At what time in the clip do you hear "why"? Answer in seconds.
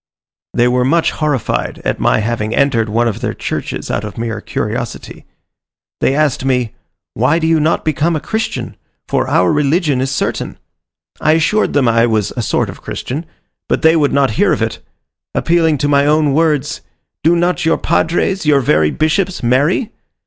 7.13-7.37